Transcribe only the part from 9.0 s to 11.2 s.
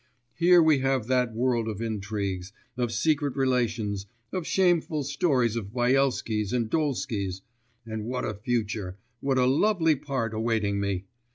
what a lovely part awaiting me!